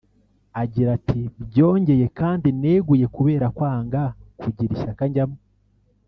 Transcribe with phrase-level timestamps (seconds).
[0.61, 4.01] agira ati “Byongeye kandi neguye kubera kwanga
[4.39, 5.37] kugira ishyaka njyamo